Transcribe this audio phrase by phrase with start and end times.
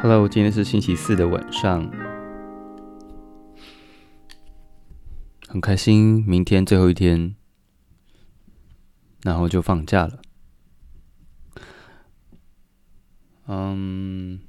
[0.00, 1.90] Hello，今天是星期四的晚上，
[5.48, 7.34] 很开心，明天最后一天，
[9.24, 10.20] 然后就放假了。
[13.46, 14.40] 嗯，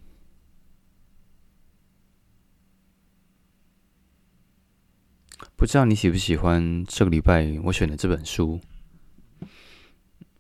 [5.56, 8.60] 不知道你喜不喜欢这个礼拜我选的这本书？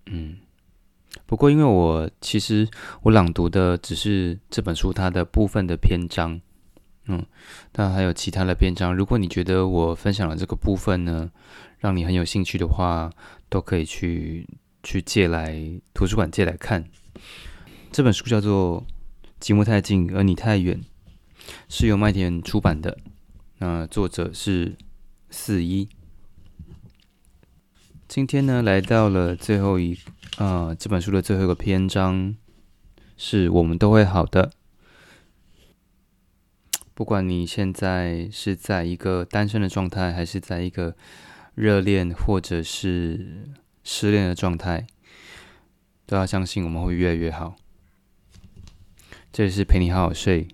[0.05, 0.39] 嗯。
[1.25, 2.65] 不过，因为我其实
[3.01, 6.39] 我朗读的只是这本书它的部分的篇章，
[7.07, 7.25] 嗯，
[7.73, 8.95] 但还有其他的篇章。
[8.95, 11.29] 如果你觉得我分享的这个部分呢，
[11.79, 13.11] 让你很有兴趣的话，
[13.49, 14.47] 都可以去
[14.83, 15.59] 去借来
[15.93, 16.87] 图书馆借来看。
[17.97, 18.85] 这本书叫做
[19.39, 20.79] 《积木太近而你太远》，
[21.67, 22.95] 是由麦田出版的。
[23.57, 24.75] 那作者是
[25.31, 25.89] 四一。
[28.07, 29.97] 今天呢，来到了最后一。
[30.37, 32.35] 啊，这本书的最后一个篇章
[33.17, 34.51] 是我们都会好的。
[36.93, 40.95] 不管你现在是在一个单身的状态，还是在一个
[41.55, 43.49] 热恋或者是
[43.83, 44.85] 失恋的状态，
[46.05, 47.55] 都要相信我们会越来越好。
[49.31, 50.47] 这里是陪你好好睡。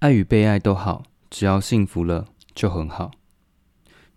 [0.00, 3.10] 爱与被爱都好，只要幸福了就很好。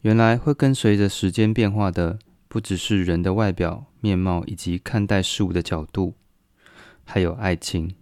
[0.01, 6.15] 原来会跟随着时间变化的，不只是人的外表面貌以及看待事物的角度，
[7.05, 7.95] 还有爱情。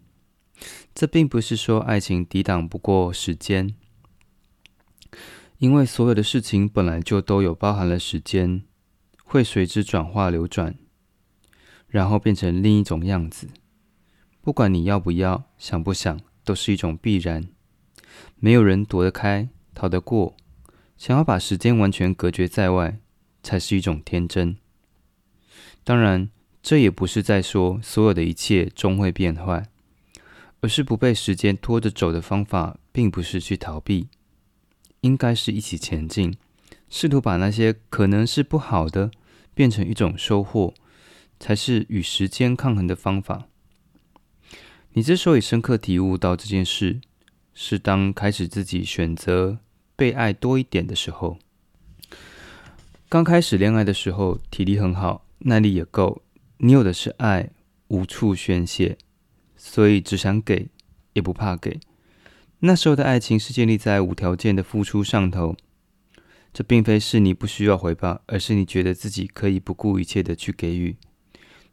[0.95, 3.75] 这并不是说爱情抵挡不过时间，
[5.59, 8.63] 因为所有的事情本来就都有包含了时间，
[9.31, 10.75] 会随之转化流转，
[11.87, 13.47] 然后变成另一种样子。
[14.41, 17.47] 不管你要不要、想不想，都是一种必然。
[18.35, 20.35] 没有人躲得开、逃得过。
[20.97, 22.99] 想要把时间完全隔绝在外，
[23.41, 24.57] 才是一种天真。
[25.85, 26.29] 当然，
[26.61, 29.69] 这也不是在说所有的一切终会变坏，
[30.59, 34.09] 而是不被时间拖着走的方法，并不是去逃避，
[34.99, 36.35] 应该是一起前进，
[36.89, 39.09] 试图把那些可能是不好的，
[39.53, 40.73] 变成一种收获，
[41.39, 43.47] 才是与时间抗衡的方法。
[44.93, 46.99] 你之所以深刻体悟到这件事，
[47.53, 49.59] 是当开始自己选择。
[49.93, 51.37] 被爱多一点的时候，
[53.07, 56.23] 刚开始恋爱的时候，体力很好，耐力也够，
[56.57, 57.51] 你有的是爱，
[57.89, 58.97] 无处宣泄，
[59.55, 60.69] 所以只想给，
[61.13, 61.79] 也不怕给。
[62.61, 65.55] 那时候的爱情是建立在无条件的付出上头，
[66.53, 70.97] 这并非是你不需要回报，而是你觉得自己可以不顾一切的去给予。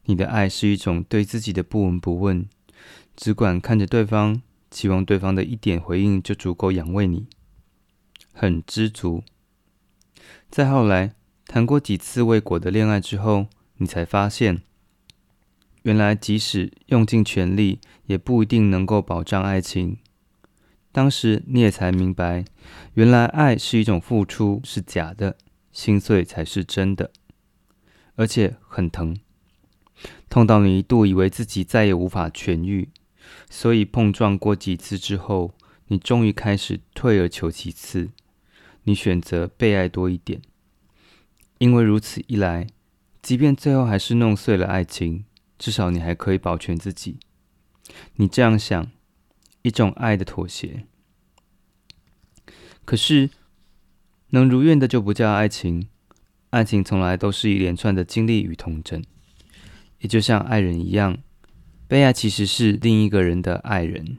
[0.04, 2.48] 你的爱是一种对自己的不闻不问，
[3.16, 4.40] 只管看着对方，
[4.70, 7.26] 期望对方的一点回应就足够养喂你。
[8.32, 9.24] 很知足。
[10.48, 11.14] 再后来
[11.46, 13.46] 谈过几次未果的恋爱之后，
[13.78, 14.62] 你才发现，
[15.82, 19.98] 原来即使用尽全力，也不一定能够保障爱情。
[20.98, 22.44] 当时你也才明白，
[22.94, 25.36] 原来爱是一种付出，是假的，
[25.70, 27.12] 心碎才是真的，
[28.16, 29.16] 而且很疼，
[30.28, 32.88] 痛到你一度以为自己再也无法痊愈。
[33.48, 35.54] 所以碰撞过几次之后，
[35.86, 38.10] 你终于开始退而求其次。
[38.82, 40.42] 你选择被爱多一点，
[41.58, 42.66] 因为如此一来，
[43.22, 45.24] 即便最后还是弄碎了爱情，
[45.56, 47.20] 至少你还可以保全自己。
[48.16, 48.90] 你这样想，
[49.68, 50.86] 一种爱的妥协。
[52.86, 53.28] 可是，
[54.30, 55.90] 能如愿的就不叫爱情，
[56.48, 59.04] 爱情从来都是一连串的经历与童真，
[59.98, 61.18] 也就像爱人一样，
[61.86, 64.16] 被爱其实是另一个人的爱人，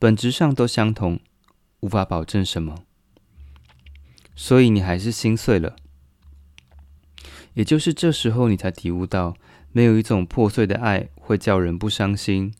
[0.00, 1.20] 本质上都相同，
[1.78, 2.82] 无法保证什么。
[4.34, 5.76] 所以你还是心碎了，
[7.54, 9.36] 也就是这时候你才体悟到，
[9.70, 12.52] 没有一种破碎的爱会叫人不伤心。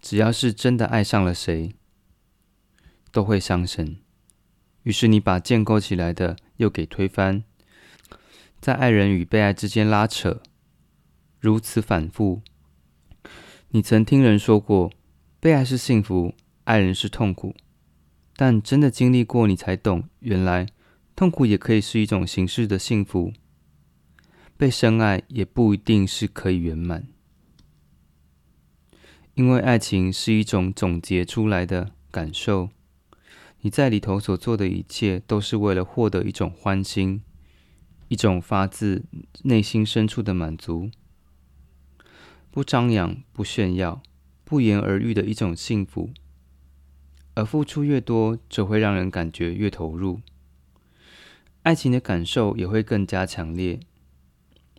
[0.00, 1.74] 只要是真的爱上了谁，
[3.10, 3.96] 都会伤神。
[4.84, 7.44] 于是你把建构起来的又给推翻，
[8.60, 10.40] 在爱人与被爱之间拉扯，
[11.40, 12.42] 如此反复。
[13.70, 14.90] 你曾听人说过，
[15.40, 16.34] 被爱是幸福，
[16.64, 17.54] 爱人是痛苦。
[18.34, 20.68] 但真的经历过，你才懂，原来
[21.14, 23.32] 痛苦也可以是一种形式的幸福。
[24.56, 27.08] 被深爱也不一定是可以圆满，
[29.38, 32.70] 因为爱情是一种总结出来的感受。
[33.60, 37.22] 你在里头所做的一切，都是为了获得一种欢心，
[38.08, 39.04] 一种发自
[39.44, 40.90] 内心深处的满足，
[42.50, 44.02] 不张扬、不炫耀、
[44.44, 46.10] 不言而喻的一种幸福。
[47.34, 50.20] 而付出越多，则会让人感觉越投入，
[51.62, 53.78] 爱情的感受也会更加强烈。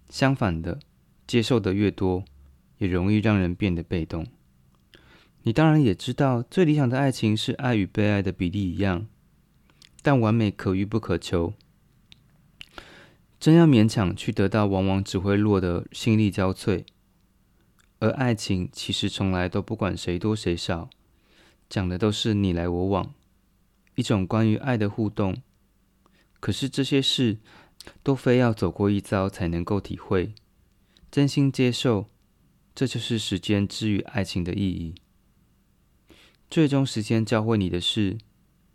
[0.09, 0.79] 相反的，
[1.25, 2.25] 接受的越多，
[2.79, 4.27] 也容易让人变得被动。
[5.43, 9.07] 你当然也知道，最理想的爱情是爱与被爱的比例一样，
[10.01, 11.53] 但完美可遇不可求。
[13.39, 16.83] 真要勉强去得到，往往只会落得心力交瘁。
[17.99, 20.89] 而爱情其实从来都不管谁多谁少，
[21.69, 23.13] 讲的都是你来我往，
[23.95, 25.41] 一种关于爱的互动。
[26.41, 27.37] 可是这些事
[28.03, 30.33] 都非要走过一遭才能够体会，
[31.09, 32.07] 真心接受，
[32.75, 34.95] 这就是时间之于爱情的意义。
[36.49, 38.17] 最终，时间教会你的是，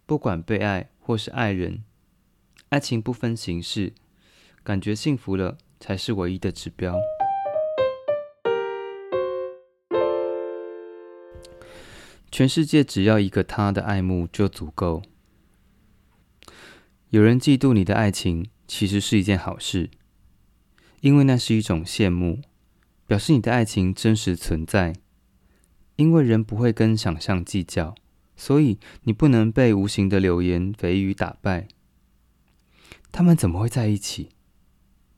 [0.07, 1.83] 不管被爱或是爱人，
[2.69, 3.93] 爱情不分形式，
[4.63, 6.95] 感觉幸福了才是唯一的指标。
[12.31, 15.03] 全世界只要一个他的爱慕就足够。
[17.11, 19.91] 有人嫉妒你的爱情，其实是一件好事，
[21.01, 22.41] 因为那是一种羡慕，
[23.09, 24.95] 表示你的爱情真实存在。
[25.97, 27.95] 因为人不会跟想象计较，
[28.37, 31.69] 所以你不能被无形的流言蜚语打败。
[33.13, 34.31] 他们怎么会在一起？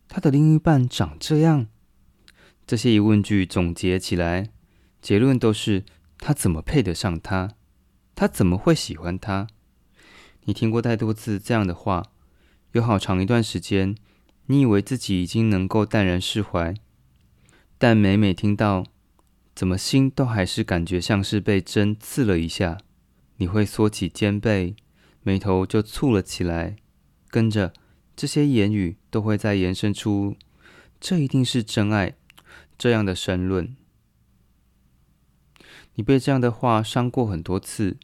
[0.08, 1.67] 他的另一半长这样？
[2.67, 4.50] 这些疑问句总结起来，
[5.00, 5.84] 结论都是
[6.19, 7.55] 他怎么配得上他？
[8.14, 9.46] 他怎么会喜欢他？
[10.44, 12.02] 你听过太多次这样的话，
[12.72, 13.96] 有好长一段时间，
[14.46, 16.75] 你以为自己已经能够淡然释怀，
[17.79, 18.84] 但每每听到。
[19.56, 22.76] 怎么心都还是感觉像是被针刺了一下，
[23.38, 24.76] 你会缩起肩背，
[25.23, 26.76] 眉头就蹙了起来，
[27.31, 27.73] 跟着
[28.14, 30.37] 这些言语都会再延伸出
[31.00, 32.17] “这一定是真爱”
[32.76, 33.75] 这样的申论。
[35.94, 37.97] 你被这样的话伤过很多次，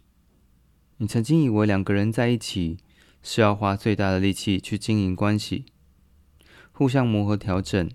[0.97, 2.79] 你曾经以为两个人在一起
[3.23, 5.67] 是要花最大的力气去经营关系，
[6.73, 7.91] 互相磨合调整。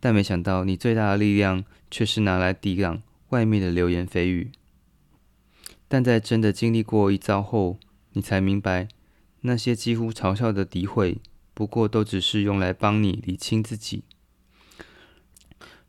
[0.00, 4.50] 但没想到，你最大的力量却是拿来抵挡外面的流言蜚语。
[5.86, 7.78] 但在真的经历过一遭后，
[8.14, 8.88] 你才明白，
[9.42, 11.20] 那些几乎嘲笑的诋毁，
[11.52, 14.04] 不过都只是用来帮你理清自己，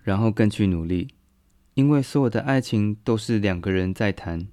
[0.02, 1.08] 然后更去努力。
[1.74, 4.48] 因为所有的爱情都是两个人在谈，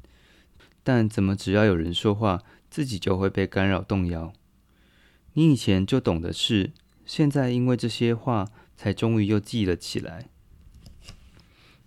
[0.82, 4.32] 但怎么只要有人说话，自己就会被干扰动摇？
[5.32, 6.70] 你以前就懂的事，
[7.05, 8.50] 现在因为这些话。
[8.81, 10.29] 才终于又记了起来。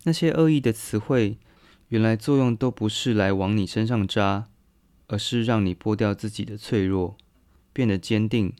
[0.04, 1.38] 那些恶意的词汇，
[1.88, 4.48] 原来作用都不是来往你身上扎，
[5.08, 7.16] 而是让你剥掉自己的脆弱，
[7.72, 8.54] 变得坚定。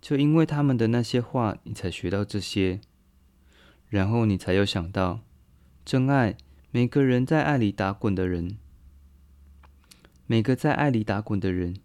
[0.00, 2.80] 就因为他们的那些话，你才学到这些。
[3.88, 5.20] 然后你才又想到，
[5.84, 6.36] 真爱，
[6.70, 8.56] 每个人在爱里打滚的人，
[10.26, 11.76] 每个在爱里打滚的人，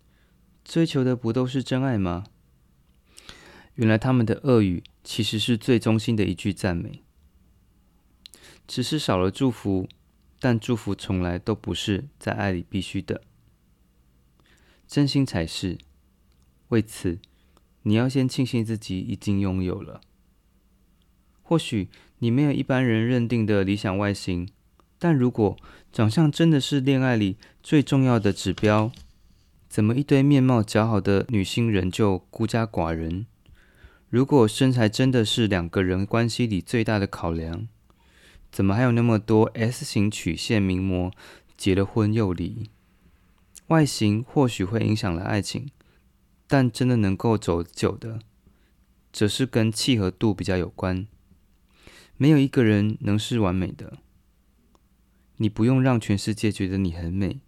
[0.64, 2.26] 追求的不都是真爱吗？
[3.76, 4.84] 原来他们的恶语。
[5.10, 7.02] 其实是最衷心的一句赞美，
[8.68, 9.88] 只是少了祝福，
[10.40, 13.22] 但祝福从来都不是在爱里必须的，
[14.88, 15.78] 真心才是。
[16.68, 17.20] 为此，
[17.84, 20.02] 你要先庆幸自己已经拥有了。
[21.42, 21.88] 或许
[22.20, 24.50] 你没有一般人认定的理想外形，
[25.00, 25.58] 但如果
[25.94, 28.92] 长相真的是恋爱里最重要的指标，
[29.70, 33.26] 怎么一堆面貌姣好的女星人就孤家寡人？
[34.10, 37.70] 如果身材真的是两个人关系里最大的考量，
[38.52, 41.12] 怎么还有那么多 S 型曲线名模
[41.56, 42.70] 结了婚又离？
[43.68, 45.70] 外形或许会影响了爱情，
[46.48, 48.20] 但真的能够走久的，
[49.12, 51.08] 则是跟契合度比较有关。
[52.18, 54.00] 没有一个人能是完美的，
[55.38, 57.42] 你不用让全世界觉得你很美，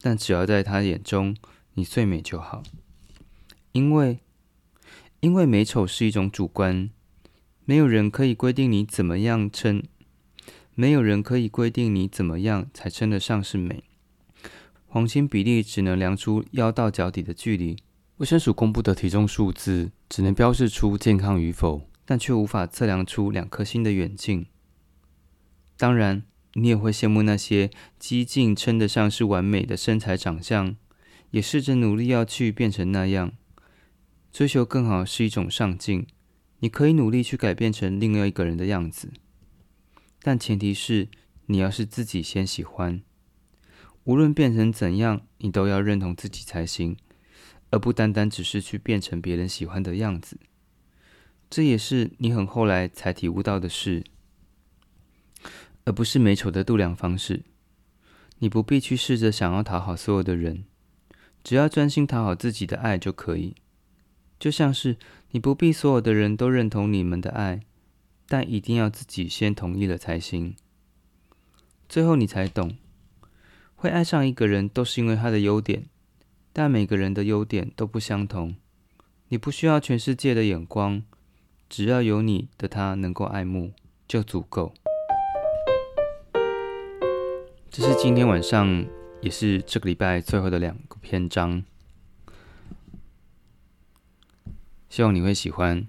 [0.00, 1.36] 但只要在他眼中
[1.74, 2.62] 你最美就好，
[3.72, 4.18] 因为。
[5.20, 6.90] 因为美丑是一种主观，
[7.64, 9.82] 没有人可以规定你怎么样称，
[10.78, 13.82] 没有人可以规定你怎么样才称得上是美。
[14.86, 17.78] 黄金比例只能量出腰到脚底的距离，
[18.18, 24.44] 卫生署公布的体重数字只能标示出健康与否，但却无法测量出两颗心的远近。
[25.78, 30.76] 当然，你也会羡慕那些激进称得上是完美的身材长相，
[31.30, 33.32] 也试着努力要去变成那样。
[34.30, 36.06] 追求更好是一种上进，
[36.58, 39.10] 你可以努力去改变成另外一个人的样子，
[40.26, 41.06] 但前提是
[41.46, 43.00] 你要是自己先喜欢。
[44.02, 46.96] 无论变成怎样，你都要认同自己才行，
[47.70, 50.36] 而不单单只是去变成别人喜欢的样子。
[51.48, 54.02] 这也是你很后来才体悟到的事，
[55.84, 57.44] 而不是美丑的度量方式。
[58.40, 60.64] 你不必去试着想要讨好所有的人，
[61.44, 63.54] 只要专心讨好自己的爱就可以。
[64.40, 64.96] 就像是
[65.30, 67.60] 你不必所有的人都认同你们的爱，
[68.28, 70.54] 但一定要自己先同意了才行。
[71.88, 72.76] 最后你才懂，
[73.76, 75.86] 会爱上一个人都是因为他的优点，
[76.52, 78.56] 但每个人的优点都不相同。
[79.28, 81.02] 你不需要全世界的眼光，
[81.68, 83.72] 只要有你的他能够爱慕
[84.08, 84.72] 就足够。
[87.70, 88.86] 这是今天晚上，
[89.20, 91.62] 也是这个礼拜最后的两个篇章，
[94.88, 95.86] 希望你会喜欢。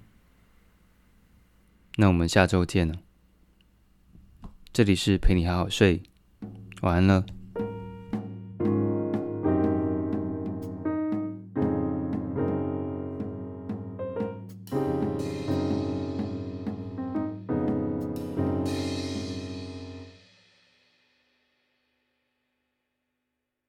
[2.00, 3.00] 那我们下周见了。
[4.72, 6.04] 这里是陪你好好睡，
[6.82, 7.26] 晚安了。